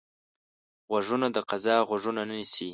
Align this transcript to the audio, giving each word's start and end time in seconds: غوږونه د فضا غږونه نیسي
غوږونه 0.89 1.27
د 1.35 1.37
فضا 1.47 1.75
غږونه 1.89 2.21
نیسي 2.31 2.67